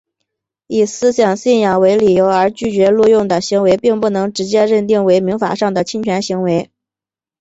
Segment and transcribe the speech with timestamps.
[0.65, 6.71] 以思想信仰为理由而拒绝录用的行为并不能直接认定为民法上的侵权行为。